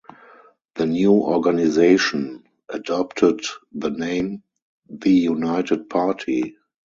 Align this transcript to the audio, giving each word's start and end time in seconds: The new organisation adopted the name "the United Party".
The 0.77 0.87
new 0.87 1.11
organisation 1.11 2.43
adopted 2.69 3.41
the 3.71 3.91
name 3.91 4.41
"the 4.89 5.11
United 5.11 5.89
Party". 5.91 6.57